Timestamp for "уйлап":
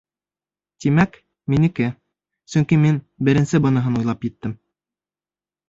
4.03-4.29